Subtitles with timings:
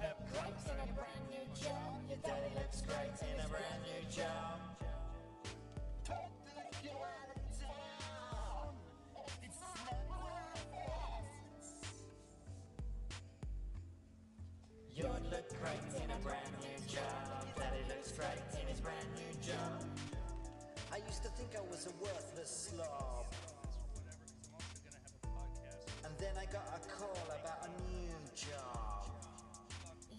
[0.00, 1.90] pep breaks in a brand new job.
[2.08, 4.58] Your daddy looks great in a brand new job.
[6.04, 8.74] Talk to the kid out of town.
[9.42, 9.94] It's not
[14.94, 17.46] You'd look great in a brand new job.
[17.46, 19.84] Your daddy looks great in his brand new job.
[20.92, 23.26] I used to think I was a worthless slob.
[26.04, 28.87] And then I got a call about a new job.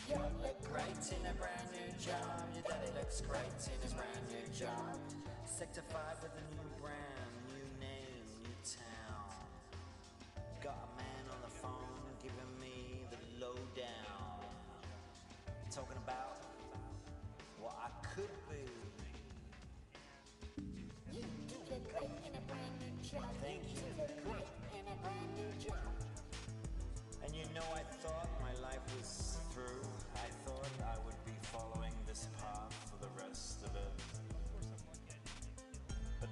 [0.10, 2.42] You look great in a brand new job.
[2.56, 4.98] Your daddy looks great in a brand new job.
[5.46, 6.59] Sector 5 with a new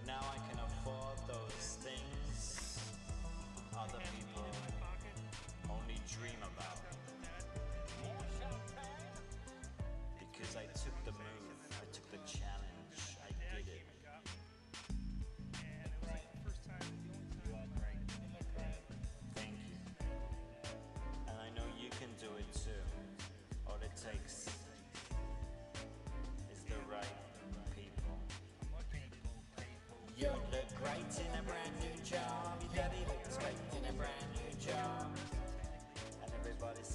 [0.08, 2.80] Now I can afford those things
[3.76, 4.48] other people
[5.70, 6.80] only dream about.
[10.18, 13.86] Because I took the move, I took the challenge, I did it.
[19.36, 19.76] Thank you.
[21.28, 22.87] And I know you can do it too.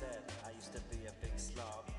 [0.03, 1.92] said I used to be a big slob.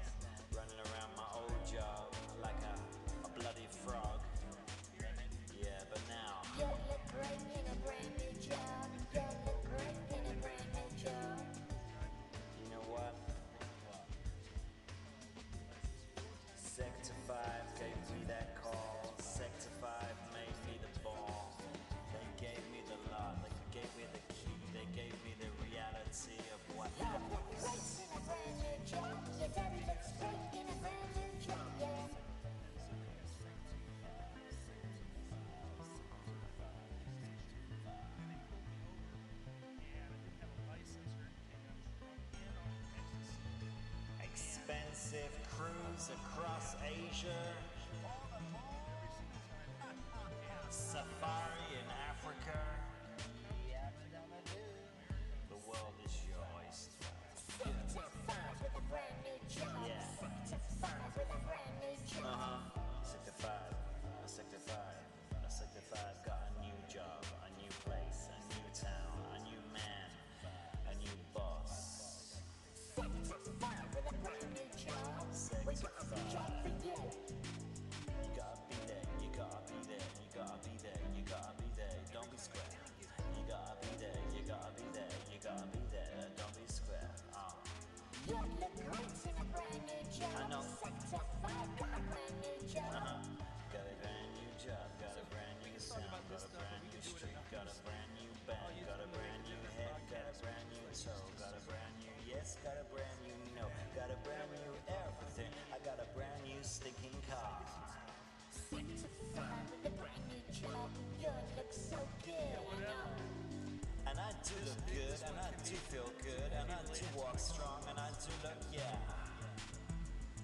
[114.06, 117.81] And I do look good, and I do feel good, and I do walk strong,
[117.90, 118.81] and I do look, yeah.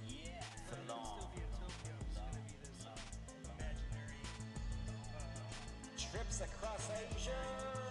[0.08, 0.42] Yeah.
[0.68, 1.20] For long.
[5.98, 7.89] Trips across Asia.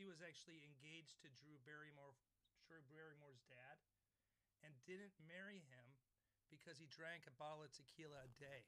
[0.00, 2.16] She was actually engaged to Drew Barrymore,
[2.64, 3.76] Drew Barrymore's dad,
[4.64, 5.86] and didn't marry him
[6.48, 8.64] because he drank a bottle of tequila a day.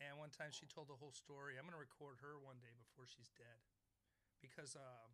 [0.00, 1.60] And one time she told the whole story.
[1.60, 3.60] I'm gonna record her one day before she's dead,
[4.40, 5.12] because uh,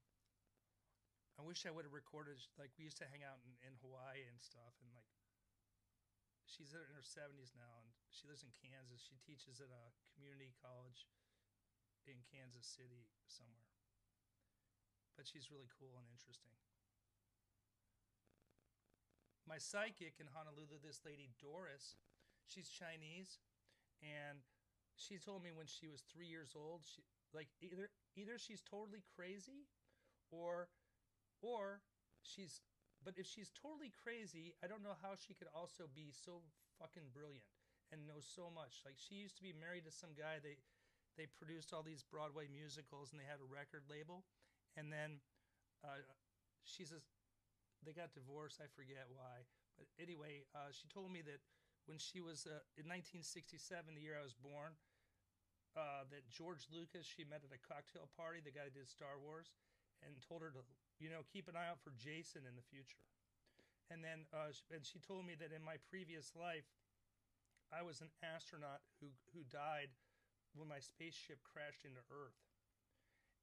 [1.35, 2.39] I wish I would have recorded.
[2.55, 5.11] Like we used to hang out in, in Hawaii and stuff, and like
[6.47, 9.03] she's in her 70s now, and she lives in Kansas.
[9.03, 11.11] She teaches at a community college
[12.07, 13.76] in Kansas City somewhere.
[15.17, 16.53] But she's really cool and interesting.
[19.49, 21.97] My psychic in Honolulu, this lady Doris,
[22.45, 23.41] she's Chinese,
[24.03, 24.45] and
[24.99, 27.01] she told me when she was three years old, she
[27.33, 29.69] like either either she's totally crazy,
[30.31, 30.69] or
[31.41, 31.81] or
[32.21, 32.61] she's
[33.05, 36.43] but if she's totally crazy, I don't know how she could also be so
[36.81, 37.47] fucking brilliant
[37.93, 38.83] and know so much.
[38.83, 40.43] Like she used to be married to some guy.
[40.43, 40.59] They
[41.15, 44.27] they produced all these Broadway musicals and they had a record label,
[44.77, 45.19] and then
[45.85, 47.01] uh, a
[47.85, 48.59] they got divorced.
[48.59, 49.47] I forget why,
[49.79, 51.41] but anyway, uh, she told me that
[51.87, 54.75] when she was uh, in 1967, the year I was born,
[55.77, 59.21] uh, that George Lucas she met at a cocktail party, the guy that did Star
[59.21, 59.55] Wars,
[60.03, 60.63] and told her to
[60.99, 63.05] you know keep an eye out for Jason in the future.
[63.93, 66.67] And then uh, and she told me that in my previous life,
[67.71, 69.93] I was an astronaut who who died
[70.57, 72.41] when my spaceship crashed into Earth.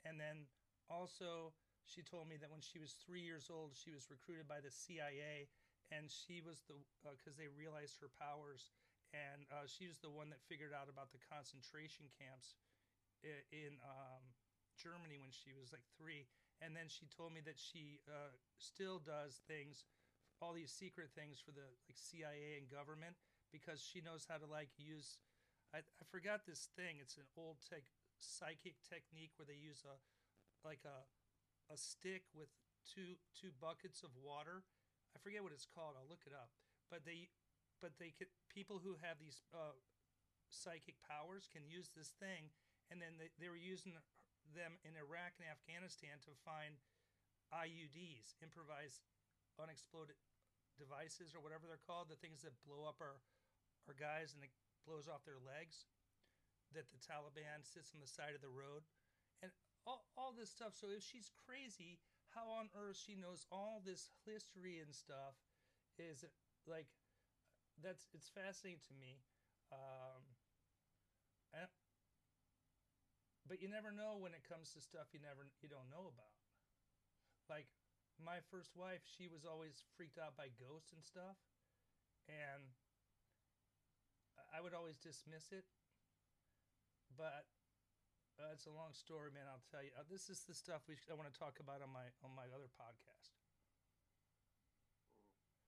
[0.03, 0.49] And then
[0.93, 1.57] also
[1.89, 4.71] she told me that when she was three years old, she was recruited by the
[4.71, 5.49] CIA,
[5.89, 8.71] and she was the because they realized her powers,
[9.11, 12.55] and uh, she was the one that figured out about the concentration camps
[13.51, 14.23] in um,
[14.75, 16.27] Germany when she was like three.
[16.63, 19.83] And then she told me that she uh, still does things,
[20.39, 23.19] all these secret things for the like CIA and government
[23.51, 25.19] because she knows how to like use.
[25.75, 27.03] I, I forgot this thing.
[27.03, 27.83] It's an old tech
[28.19, 29.95] psychic technique where they use a
[30.65, 31.05] like a
[31.71, 32.51] a stick with
[32.83, 34.63] two two buckets of water.
[35.15, 35.95] I forget what it's called.
[35.95, 36.51] I'll look it up.
[36.91, 37.31] But they
[37.79, 39.75] but they could people who have these uh,
[40.47, 42.51] psychic powers can use this thing,
[42.91, 43.95] and then they, they were using
[44.51, 46.79] them in Iraq and Afghanistan to find
[47.51, 49.03] IUDs, improvised
[49.59, 50.17] unexploded
[50.75, 53.19] devices or whatever they're called, the things that blow up our
[53.87, 54.53] our guys and it
[54.87, 55.87] blows off their legs.
[56.71, 58.81] That the Taliban sits on the side of the road,
[59.85, 60.73] all all this stuff.
[60.75, 61.99] So if she's crazy,
[62.33, 65.37] how on earth she knows all this history and stuff
[65.99, 66.25] is
[66.65, 66.87] like
[67.81, 69.21] that's it's fascinating to me.
[69.73, 70.21] Um,
[71.53, 71.69] and,
[73.49, 76.33] but you never know when it comes to stuff you never you don't know about.
[77.49, 77.67] Like
[78.21, 81.35] my first wife, she was always freaked out by ghosts and stuff,
[82.29, 82.71] and
[84.53, 85.65] I would always dismiss it.
[87.17, 87.45] But
[88.41, 89.45] uh, it's a long story, man.
[89.45, 89.93] I'll tell you.
[89.93, 92.49] Uh, this is the stuff we I want to talk about on my on my
[92.49, 93.33] other podcast.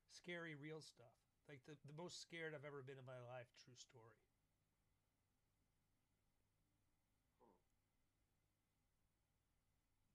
[0.09, 1.13] Scary, real stuff.
[1.45, 3.49] Like the the most scared I've ever been in my life.
[3.61, 4.17] True story.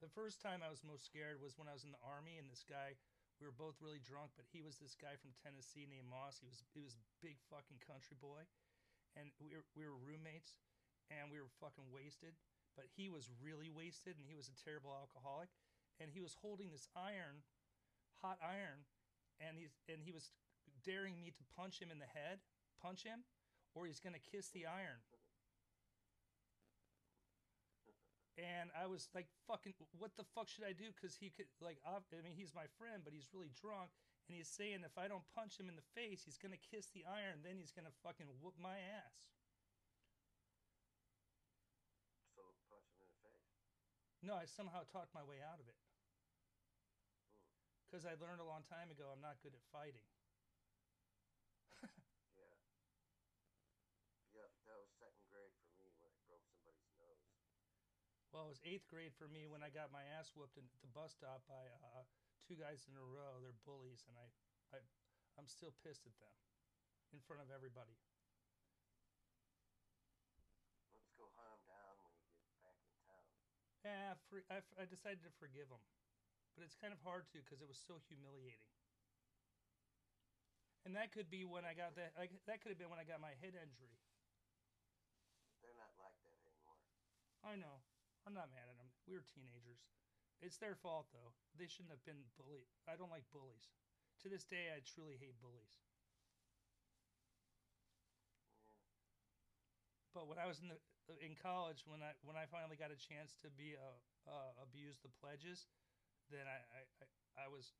[0.02, 2.50] The first time I was most scared was when I was in the army, and
[2.50, 2.98] this guy.
[3.40, 6.36] We were both really drunk, but he was this guy from Tennessee named Moss.
[6.36, 8.44] He was he was a big fucking country boy,
[9.16, 10.60] and we were, we were roommates,
[11.10, 12.34] and we were fucking wasted.
[12.78, 15.50] But he was really wasted, and he was a terrible alcoholic,
[15.98, 17.42] and he was holding this iron,
[18.22, 18.86] hot iron,
[19.42, 20.30] and he's and he was
[20.86, 22.40] daring me to punch him in the head,
[22.80, 23.24] punch him,
[23.74, 25.02] or he's gonna kiss the iron.
[28.38, 31.76] And I was like, "Fucking, what the fuck should I do?" Because he could, like,
[31.84, 33.90] I mean, he's my friend, but he's really drunk,
[34.28, 37.04] and he's saying if I don't punch him in the face, he's gonna kiss the
[37.04, 39.28] iron, then he's gonna fucking whoop my ass.
[42.34, 43.60] So punch him in the face.
[44.20, 45.80] No, I somehow talked my way out of it.
[47.88, 50.04] Because I learned a long time ago I'm not good at fighting.
[52.36, 52.54] Yeah.
[54.36, 57.24] Yeah, that was second grade for me when I broke somebody's nose.
[58.30, 60.92] Well, it was eighth grade for me when I got my ass whooped at the
[60.92, 62.04] bus stop by uh,
[62.46, 63.40] two guys in a row.
[63.42, 64.26] They're bullies, and I,
[64.76, 64.78] I,
[65.34, 66.34] I'm still pissed at them,
[67.10, 67.96] in front of everybody.
[70.94, 73.26] Let's go hunt him down when you get back in town.
[73.84, 74.14] Yeah,
[74.50, 75.80] I, I decided to forgive them,
[76.56, 78.68] but it's kind of hard to because it was so humiliating.
[80.84, 82.12] And that could be when I got that.
[82.18, 83.96] Like, that could have been when I got my head injury.
[85.62, 86.76] They're not like that anymore.
[87.44, 87.80] I know.
[88.26, 88.90] I'm not mad at them.
[89.06, 89.80] We were teenagers.
[90.42, 91.32] It's their fault, though.
[91.56, 92.68] They shouldn't have been bullied.
[92.88, 93.70] I don't like bullies.
[94.22, 95.80] To this day, I truly hate bullies.
[98.66, 98.76] Yeah.
[100.14, 100.78] But when I was in the
[101.22, 103.98] in college, when I when I finally got a chance to be uh,
[104.30, 105.66] uh, abuse the pledges,
[106.30, 107.06] then I, I, I,
[107.44, 107.74] I was.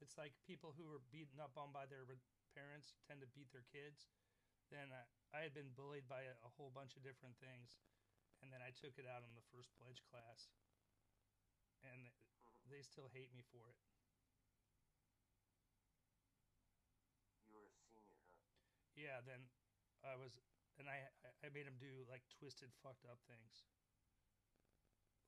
[0.00, 2.04] It's like people who were beaten up on by their
[2.52, 4.12] parents tend to beat their kids.
[4.68, 7.78] Then I, I had been bullied by a, a whole bunch of different things,
[8.42, 10.52] and then I took it out on the first pledge class,
[11.82, 12.10] and
[12.68, 13.78] they still hate me for it.
[17.48, 18.28] You were a senior, huh?
[18.96, 19.40] Yeah, then
[20.04, 20.36] I was,
[20.78, 21.08] and I
[21.44, 23.64] I- made him do like twisted, fucked up things,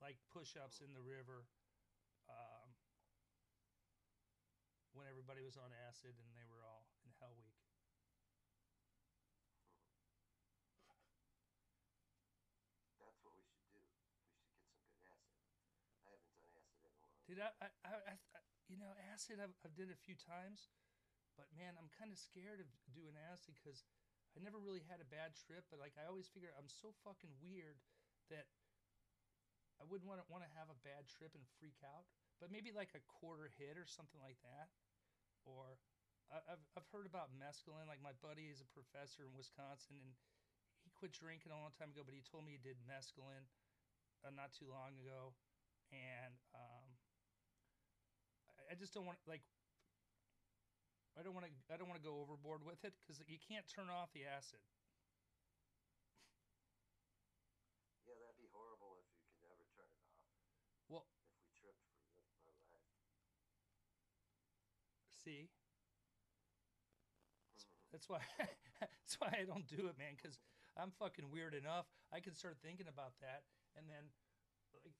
[0.00, 1.46] like push-ups in the river,
[2.28, 2.74] um,
[4.92, 7.54] when everybody was on acid and they were all in Hell Week.
[12.98, 13.78] That's what we should do.
[13.78, 15.38] We should get some good acid.
[16.02, 18.92] I haven't done acid in a long Did I, I, I, I I- you know,
[19.08, 20.68] acid I've, I've did a few times,
[21.40, 23.80] but man, I'm kind of scared of doing acid because
[24.38, 25.66] I never really had a bad trip.
[25.66, 27.82] But like, I always figure I'm so fucking weird
[28.30, 28.46] that
[29.82, 32.06] I wouldn't want to want to have a bad trip and freak out.
[32.38, 34.70] But maybe like a quarter hit or something like that,
[35.42, 35.82] or
[36.30, 37.90] I've I've heard about mescaline.
[37.90, 40.14] Like my buddy is a professor in Wisconsin, and
[40.86, 43.50] he quit drinking a long time ago, but he told me he did mescaline
[44.22, 45.34] uh, not too long ago,
[45.90, 46.88] and um,
[48.58, 49.42] I- I just don't want like
[51.18, 53.66] I don't want to I don't want to go overboard with it because you can't
[53.66, 54.62] turn off the acid.
[58.06, 60.22] Yeah, that'd be horrible if you could never turn it off.
[60.86, 62.94] Well- if we tripped for the rest of our lives.
[65.18, 65.50] See,
[67.90, 68.22] that's mm-hmm.
[68.22, 68.22] why
[68.80, 70.14] that's why I don't do it, man.
[70.14, 70.38] Because
[70.78, 71.90] I'm fucking weird enough.
[72.14, 73.42] I can start thinking about that,
[73.74, 74.14] and then
[74.70, 74.94] like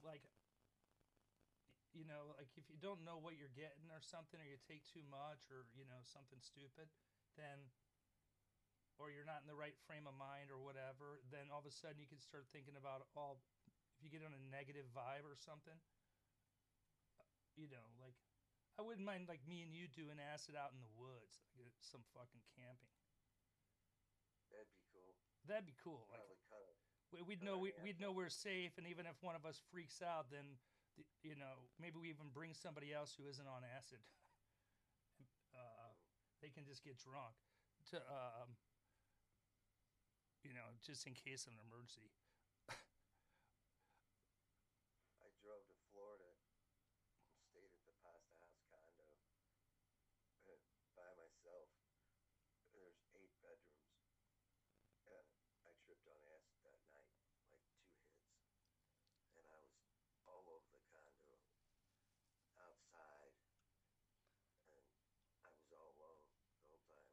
[0.00, 0.24] like
[1.96, 4.84] you know like if you don't know what you're getting or something, or you take
[4.84, 6.92] too much, or you know something stupid,
[7.40, 7.72] then
[9.00, 11.72] or you're not in the right frame of mind or whatever, then all of a
[11.72, 13.40] sudden you can start thinking about all.
[13.96, 15.76] If you get on a negative vibe or something,
[17.56, 18.12] you know, like
[18.76, 21.80] I wouldn't mind like me and you doing acid out in the woods, like uh,
[21.80, 22.92] some fucking camping.
[24.52, 25.12] That'd be cool.
[25.48, 26.04] That'd be cool.
[26.12, 26.20] Like
[26.52, 26.76] cut it.
[27.08, 30.04] we- we'd know we, we'd know we're safe, and even if one of us freaks
[30.04, 30.75] out, then the,
[31.22, 34.00] you know maybe we even bring somebody else who isn't on acid.
[35.54, 35.92] uh,
[36.42, 37.34] they can just get drunk
[37.90, 38.56] to um,
[40.44, 42.10] you know just in case of an emergency.
[45.20, 49.10] I drove to Florida and stayed at the Pasta House condo
[50.46, 50.56] uh,
[50.94, 51.68] by myself.
[52.72, 53.90] There's eight bedrooms.
[55.06, 55.26] And
[55.66, 57.10] I tripped on acid that night,
[57.50, 58.06] like two hits.
[59.34, 59.74] And I was
[60.26, 61.42] all over the condo,
[62.62, 63.34] outside,
[64.72, 64.86] and
[65.42, 66.22] I was all alone
[66.54, 67.10] the whole time.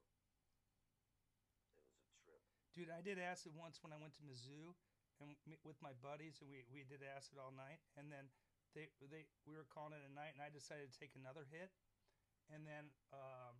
[1.73, 2.43] It was a trip.
[2.73, 4.73] Dude, I did acid once when I went to Mizzou
[5.21, 7.77] and with my buddies, and we, we did acid all night.
[7.93, 8.25] And then
[8.73, 11.69] they they we were calling it a night, and I decided to take another hit.
[12.49, 13.55] And then um,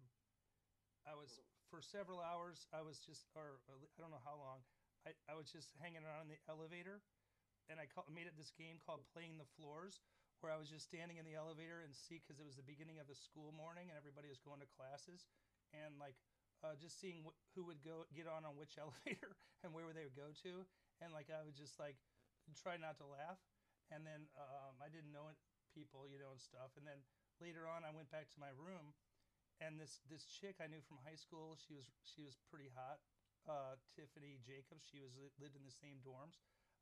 [1.05, 1.37] I was
[1.69, 2.65] for several hours.
[2.73, 4.65] I was just, or I don't know how long.
[5.05, 7.03] I, I was just hanging around in the elevator,
[7.69, 10.01] and I call, made it this game called Playing the Floors,
[10.39, 13.03] where I was just standing in the elevator and see because it was the beginning
[13.03, 15.27] of the school morning and everybody was going to classes,
[15.75, 16.15] and like
[16.63, 19.95] uh, just seeing wh- who would go get on on which elevator and where would
[19.95, 20.65] they would go to,
[21.03, 21.95] and like I would just like
[22.55, 23.39] try not to laugh,
[23.91, 25.37] and then um, I didn't know it,
[25.75, 27.03] people, you know, and stuff, and then
[27.39, 28.95] later on I went back to my room,
[29.61, 32.99] and this this chick I knew from high school, she was she was pretty hot,
[33.47, 34.83] uh, Tiffany Jacobs.
[34.87, 36.41] She was lived in the same dorms.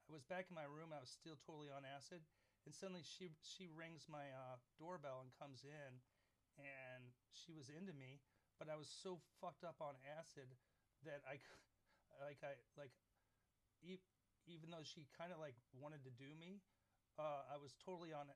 [0.10, 0.92] I was back in my room.
[0.92, 2.24] I was still totally on acid,
[2.66, 6.02] and suddenly she she rings my uh, doorbell and comes in,
[6.60, 8.20] and she was into me,
[8.62, 10.46] but I was so fucked up on acid
[11.02, 11.42] that I,
[12.30, 12.94] like I like,
[13.82, 16.62] even though she kind of like wanted to do me,
[17.18, 18.30] uh, I was totally on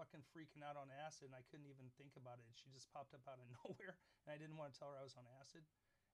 [0.00, 2.48] fucking freaking out on acid and I couldn't even think about it.
[2.56, 5.04] She just popped up out of nowhere and I didn't want to tell her I
[5.04, 5.60] was on acid.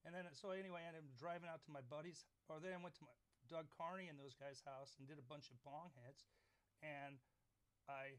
[0.03, 2.83] And then so anyway, I ended up driving out to my buddy's or then I
[2.83, 3.15] went to my
[3.47, 6.27] Doug Carney and those guys' house and did a bunch of bong hits.
[6.83, 7.23] And
[7.87, 8.19] I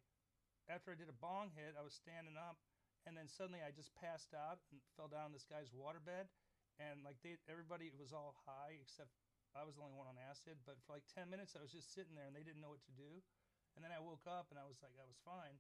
[0.72, 2.63] after I did a bong hit, I was standing up
[3.05, 6.31] and then suddenly I just passed out and fell down this guy's waterbed
[6.81, 9.13] and like they everybody was all high except
[9.57, 11.89] I was the only one on acid, but for like 10 minutes I was just
[11.93, 13.23] sitting there and they didn't know what to do.
[13.77, 15.57] And then I woke up and I was like, I was fine.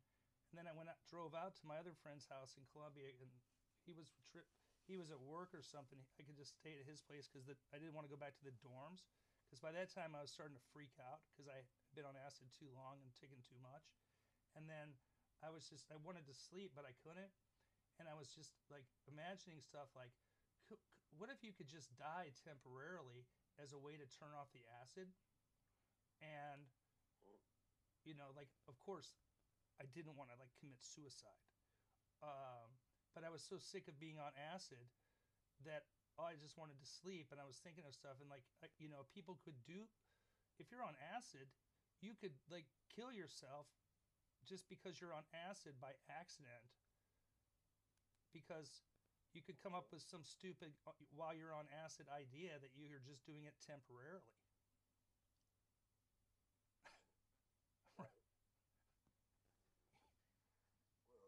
[0.49, 3.29] And then I went out, drove out to my other friend's house in Columbia, and
[3.83, 4.47] he was trip.
[4.87, 5.99] He was at work or something.
[6.15, 8.45] I could just stay at his place because I didn't want to go back to
[8.47, 9.03] the dorms.
[9.43, 12.15] Because by that time I was starting to freak out because I had been on
[12.15, 13.91] acid too long and taken too much.
[14.55, 14.95] And then
[15.41, 17.31] I was just I wanted to sleep, but I couldn't.
[17.97, 20.13] And I was just like imagining stuff like,
[21.17, 23.25] what if you could just die temporarily
[23.57, 25.09] as a way to turn off the acid?
[26.21, 26.61] And
[28.05, 29.17] you know, like of course,
[29.81, 31.45] I didn't want to like commit suicide,
[32.21, 32.69] um,
[33.13, 34.81] but I was so sick of being on acid
[35.65, 35.85] that
[36.17, 38.45] oh, I just wanted to sleep, and I was thinking of stuff, and like
[38.81, 39.85] you know, people could do
[40.57, 41.45] if you're on acid,
[42.01, 43.69] you could like kill yourself
[44.47, 46.63] just because you're on acid by accident
[48.31, 48.81] because
[49.33, 53.03] you could come up with some stupid uh, while you're on acid idea that you're
[53.03, 54.35] just doing it temporarily.
[57.97, 58.09] Well,
[61.11, 61.21] you can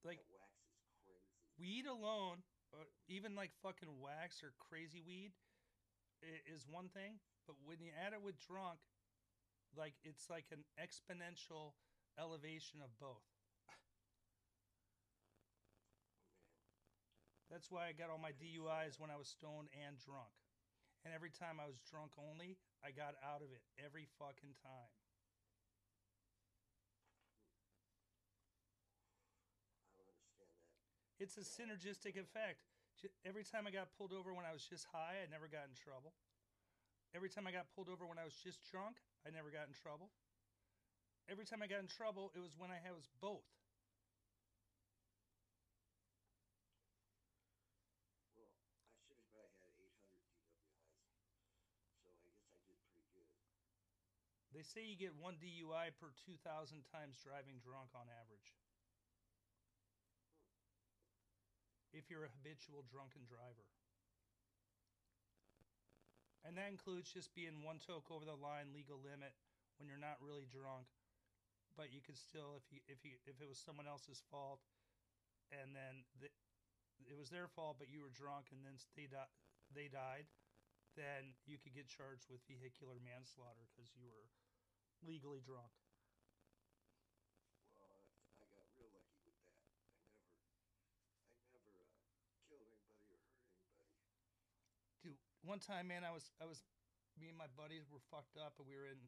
[0.00, 0.32] Did a hit of wax.
[0.32, 1.36] Like wax is crazy.
[1.60, 2.40] weed alone,
[2.72, 5.32] or even like fucking wax or crazy weed,
[6.48, 7.20] is one thing.
[7.46, 8.80] But when you add it with drunk,
[9.76, 11.74] like it's like an exponential
[12.18, 13.24] elevation of both.
[13.68, 13.76] Oh,
[17.50, 20.32] That's why I got all my DUIs when I was stoned and drunk.
[21.04, 24.90] And every time I was drunk only, I got out of it every fucking time.
[29.94, 30.66] I don't understand that.
[31.18, 32.60] It's a synergistic effect.
[33.24, 35.76] Every time I got pulled over when I was just high, I never got in
[35.76, 36.12] trouble.
[37.16, 39.72] Every time I got pulled over when I was just drunk, I never got in
[39.72, 40.12] trouble.
[41.28, 43.48] Every time I got in trouble, it was when I had was both.
[48.36, 51.32] Well, I should have probably had 800 DWIs,
[51.96, 53.32] so I guess I did pretty good.
[54.52, 56.44] They say you get one DUI per 2,000
[56.92, 58.52] times driving drunk on average.
[61.96, 63.64] If you're a habitual drunken driver.
[66.44, 69.34] And that includes just being one toke over the line legal limit
[69.78, 70.86] when you're not really drunk,
[71.76, 74.60] but you could still if you if you if it was someone else's fault
[75.50, 76.28] and then the,
[77.08, 79.34] it was their fault but you were drunk and then they di-
[79.74, 80.28] they died,
[80.96, 84.28] then you could get charged with vehicular manslaughter because you were
[85.04, 85.72] legally drunk.
[87.78, 87.98] Well, I,
[88.42, 89.56] I got real lucky with that.
[89.56, 91.06] I never,
[91.40, 93.96] I never uh, killed anybody or hurt anybody.
[95.02, 96.62] Dude, one time, man, I was I was
[97.16, 99.00] me and my buddies were fucked up, and we were in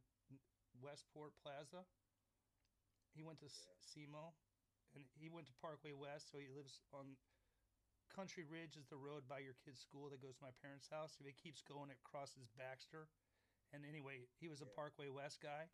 [0.80, 1.84] Westport Plaza.
[3.12, 3.74] He went to Yeah.
[3.82, 4.32] SEMO,
[4.94, 7.18] and he went to Parkway West, so he lives on
[8.08, 11.20] Country Ridge is the road by your kid's school that goes to my parents' house.
[11.20, 13.08] If it keeps going, it crosses Baxter.
[13.72, 14.74] And anyway, he was a Yeah.
[14.74, 15.68] Parkway West guy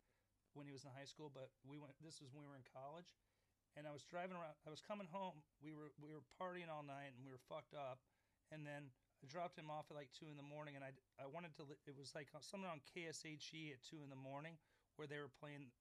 [0.53, 1.95] when he was in high school, but we went.
[2.01, 3.15] This was when we were in college,
[3.75, 4.55] and I was driving around.
[4.65, 5.43] I was coming home.
[5.61, 7.99] We were we were partying all night, and we were fucked up.
[8.51, 8.91] And then
[9.25, 11.65] I dropped him off at like two in the morning, and I I wanted to.
[11.89, 14.53] It was like uh, something on KSHE at two in the morning
[15.01, 15.73] where they were playing.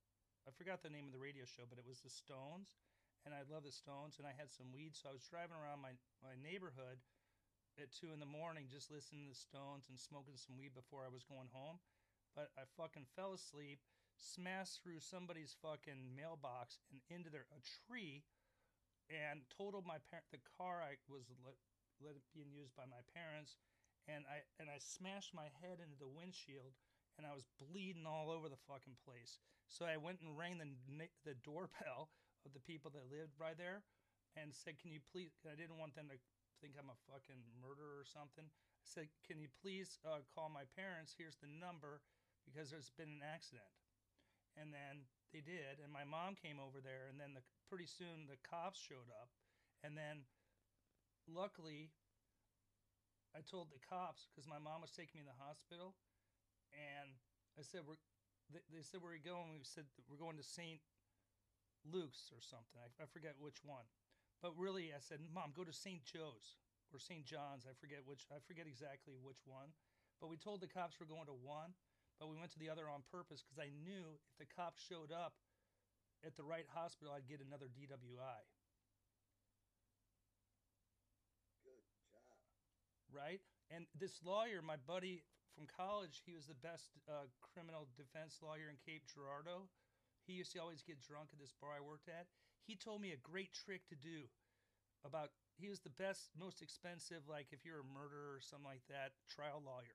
[0.48, 2.72] I forgot the name of the radio show, but it was the Stones,
[3.28, 5.84] and I love the Stones, and I had some weed, so I was driving around
[5.84, 5.92] my
[6.24, 7.04] my neighborhood
[7.76, 11.04] at two in the morning, just listening to the Stones and smoking some weed before
[11.04, 11.76] I was going home.
[12.32, 13.84] But I fucking fell asleep,
[14.16, 18.24] smashed through somebody's fucking mailbox and into their a tree,
[19.12, 20.32] and totaled my parent.
[20.32, 21.28] The car I was
[22.02, 23.56] let, it being used by my parents,
[24.08, 26.76] and I and I smashed my head into the windshield,
[27.16, 29.38] and I was bleeding all over the fucking place.
[29.68, 30.68] So I went and rang the
[31.24, 32.12] the doorbell
[32.44, 33.82] of the people that lived right there,
[34.36, 36.18] and said, "Can you please?" I didn't want them to
[36.60, 38.44] think I'm a fucking murderer or something.
[38.44, 41.16] I said, "Can you please uh, call my parents?
[41.16, 42.02] Here's the number
[42.44, 43.70] because there's been an accident."
[44.54, 48.30] And then they did, and my mom came over there, and then the, pretty soon
[48.30, 49.26] the cops showed up,
[49.82, 50.22] and then
[51.28, 51.90] luckily
[53.34, 55.98] I told the cops because my mom was taking me to the hospital,
[56.70, 57.10] and
[57.58, 57.98] I said we're.
[58.52, 59.56] They, they said where are you going?
[59.56, 60.78] We said we're going to St.
[61.88, 62.76] Luke's or something.
[62.76, 63.88] I, I forget which one,
[64.44, 66.04] But really, I said, Mom, go to St.
[66.04, 66.60] Joe's
[66.92, 67.24] or St.
[67.24, 67.64] John's.
[67.64, 68.28] I forget which.
[68.28, 69.72] I forget exactly which one.
[70.20, 71.74] But we told the cops we're going to one,
[72.20, 75.10] but we went to the other on purpose because I knew if the cops showed
[75.10, 75.34] up
[76.24, 78.40] at the right hospital, I'd get another DWI.
[81.64, 82.38] Good job.
[83.14, 83.40] Right?
[83.70, 85.22] And this lawyer, my buddy
[85.54, 89.70] from college, he was the best uh, criminal defense lawyer in Cape Girardeau.
[90.26, 92.26] He used to always get drunk at this bar I worked at.
[92.66, 94.26] He told me a great trick to do
[95.06, 98.82] about he was the best, most expensive, like if you're a murderer or something like
[98.90, 99.94] that, trial lawyer.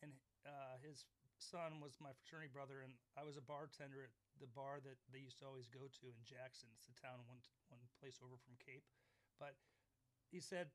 [0.00, 0.16] And
[0.46, 1.04] uh, his
[1.36, 5.20] son was my fraternity brother, and I was a bartender at the bar that they
[5.20, 6.72] used to always go to in Jackson.
[6.72, 8.86] It's the town one one place over from Cape.
[9.36, 9.58] But
[10.32, 10.72] he said,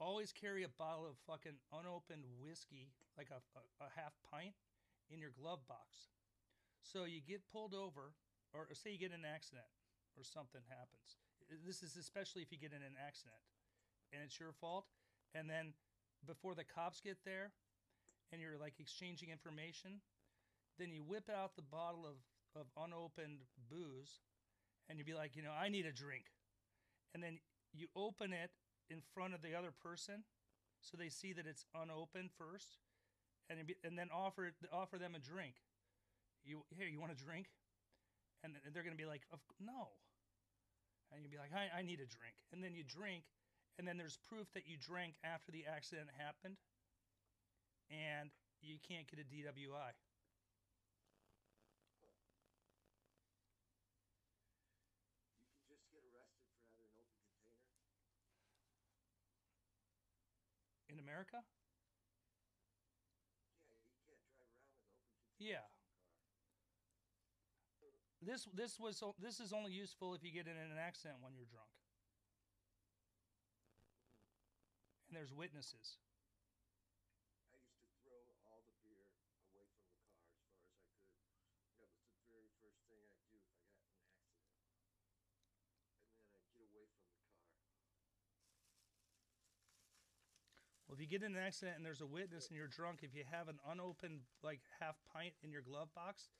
[0.00, 4.54] always carry a bottle of fucking unopened whiskey, like a, a, a half pint,
[5.10, 6.10] in your glove box.
[6.82, 8.12] So you get pulled over,
[8.52, 9.66] or say you get in an accident,
[10.16, 11.18] or something happens.
[11.66, 13.40] This is especially if you get in an accident
[14.12, 14.86] and it's your fault.
[15.34, 15.74] And then
[16.26, 17.52] before the cops get there
[18.32, 20.00] and you're like exchanging information,
[20.78, 22.16] then you whip out the bottle of,
[22.58, 24.22] of unopened booze
[24.88, 26.24] and you'd be like, you know, I need a drink.
[27.12, 27.38] And then
[27.72, 28.50] you open it
[28.90, 30.24] in front of the other person
[30.80, 32.78] so they see that it's unopened first
[33.48, 35.54] and, and then offer offer them a drink.
[36.44, 37.46] You here, you want a drink?
[38.42, 39.22] And th- they're going to be like,
[39.60, 39.96] no.
[41.12, 42.36] And you'd be like, I, I need a drink.
[42.52, 43.24] And then you drink,
[43.78, 46.56] and then there's proof that you drank after the accident happened,
[47.88, 48.28] and
[48.60, 49.92] you can't get a DWI.
[55.60, 57.64] You can just get arrested for having an open container.
[60.92, 61.46] In America?
[62.74, 65.62] Yeah, you can't drive around with open Yeah.
[65.62, 65.70] car.
[68.20, 71.46] This this was this is only useful if you get in an accident when you're
[71.46, 71.70] drunk.
[75.06, 75.98] And there's witnesses.
[77.46, 79.06] I used to throw all the beer
[79.54, 81.94] away from the car as far as I could.
[81.94, 84.58] That was the very first thing I'd do if I got in an accident.
[86.10, 87.38] And then I'd get away from the car.
[90.94, 93.16] Well, if you get in an accident and there's a witness and you're drunk, if
[93.16, 96.30] you have an unopened like half pint in your glove box,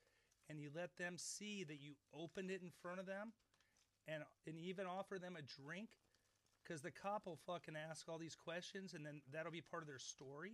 [0.48, 3.32] and you let them see that you opened it in front of them,
[4.06, 5.88] and and even offer them a drink,
[6.62, 9.88] because the cop will fucking ask all these questions, and then that'll be part of
[9.88, 10.52] their story,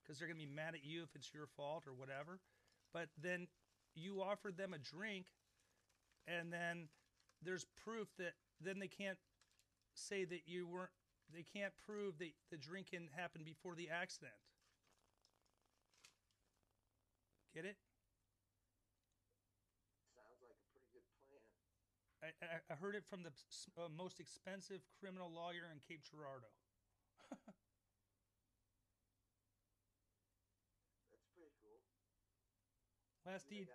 [0.00, 2.40] because they're gonna be mad at you if it's your fault or whatever.
[2.94, 3.48] But then
[3.94, 5.26] you offered them a drink,
[6.26, 6.88] and then
[7.42, 9.18] there's proof that then they can't
[9.92, 10.88] say that you weren't
[11.30, 14.34] they can't prove that the drinking happened before the accident.
[17.54, 17.76] Get it?
[20.16, 21.44] Sounds like a pretty good plan.
[22.24, 23.32] I, I, I heard it from the
[23.76, 26.48] uh, most expensive criminal lawyer in Cape Girardeau.
[31.12, 31.84] That's pretty cool.
[33.28, 33.68] Last D,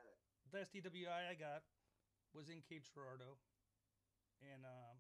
[0.50, 1.62] last DWI I got
[2.34, 3.38] was in Cape Girardeau,
[4.42, 4.98] and um,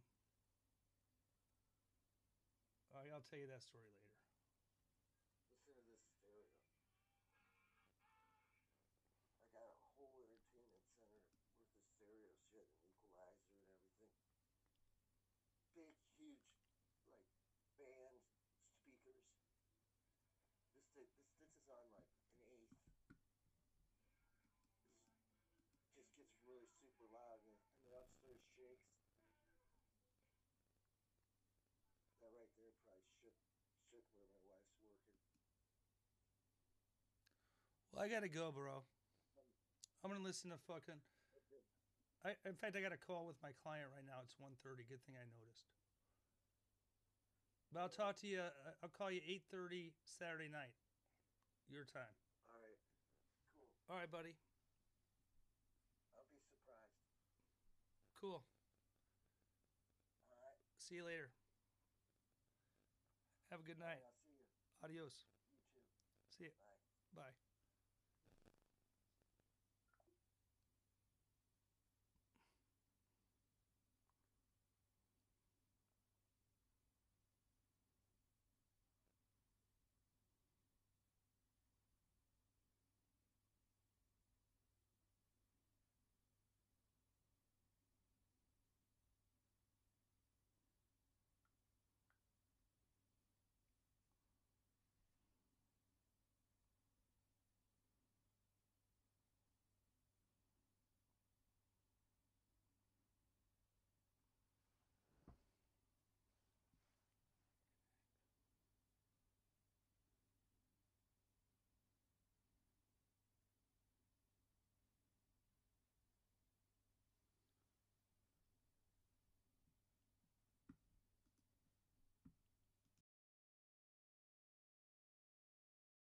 [2.97, 4.17] I'll tell you that story later.
[5.69, 6.49] Listen to this stereo.
[9.53, 14.17] I got a whole entertainment center worth of stereo shit and equalizer and everything.
[15.77, 16.41] Big, huge,
[17.13, 17.29] like
[17.77, 18.17] band
[18.81, 19.29] speakers.
[20.73, 22.81] This this this is on like an eighth.
[25.93, 28.89] This just gets really super loud and, and the upstairs shakes.
[32.17, 33.37] That right there probably shook
[33.87, 35.15] shook where my wife's working.
[37.97, 38.85] Well, I gotta go, bro.
[40.05, 41.01] I'm gonna listen to fucking.
[42.21, 44.21] I, in fact, I got a call with my client right now.
[44.21, 44.85] It's 1.30.
[44.85, 45.65] Good thing I noticed.
[47.73, 48.45] But I'll talk to you.
[48.45, 50.77] uh, I'll call you 8.30 Saturday night.
[51.73, 52.13] Your time.
[52.53, 52.77] All right,
[53.49, 53.65] cool.
[53.89, 54.37] All right, buddy.
[56.13, 57.01] I'll be surprised.
[58.13, 58.45] Cool.
[60.29, 60.61] All right.
[60.77, 61.33] See you later.
[63.49, 64.05] Have a good night.
[64.05, 64.45] I'll see you.
[64.85, 65.25] Adios.
[65.73, 65.81] You too.
[66.29, 66.53] See you.
[67.17, 67.25] Bye.
[67.25, 67.46] Bye.